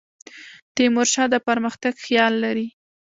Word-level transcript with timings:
تیمور 0.75 1.07
شاه 1.13 1.27
د 1.33 1.35
پرمختګ 1.47 1.93
خیال 2.05 2.33
لري. 2.43 2.67